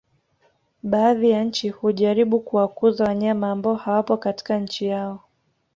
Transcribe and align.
Baadhi 0.83 1.29
ya 1.29 1.43
nchi 1.43 1.69
hujaribu 1.69 2.39
kuwakuza 2.39 3.03
wanyama 3.03 3.51
ambao 3.51 3.75
hawapo 3.75 4.17
katika 4.17 4.59
nchi 4.59 4.85
yao 4.85 5.19